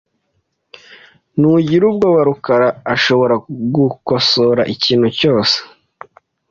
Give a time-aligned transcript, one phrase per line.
[1.37, 3.35] Ntugire ubwoba .rukara arashobora
[3.75, 5.55] gukosora ikintu cyose.